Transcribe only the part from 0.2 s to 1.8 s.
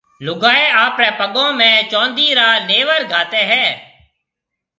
لوگائيَ آپريَ پگون ۾